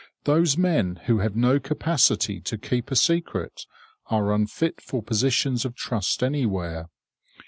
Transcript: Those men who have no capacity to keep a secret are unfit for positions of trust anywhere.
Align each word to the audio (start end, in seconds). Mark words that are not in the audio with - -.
Those 0.23 0.57
men 0.57 0.95
who 1.05 1.19
have 1.19 1.35
no 1.35 1.59
capacity 1.59 2.39
to 2.41 2.57
keep 2.57 2.89
a 2.89 2.95
secret 2.95 3.67
are 4.07 4.33
unfit 4.33 4.81
for 4.81 5.03
positions 5.03 5.63
of 5.63 5.75
trust 5.75 6.23
anywhere. 6.23 6.89